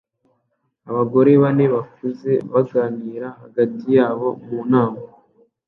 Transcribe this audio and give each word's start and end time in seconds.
Abagore 0.89 1.31
bane 1.41 1.65
bakuze 1.75 2.31
baganira 2.53 3.27
hagati 3.41 3.85
yabo 3.97 4.27
mu 4.45 4.59
nama 4.71 5.01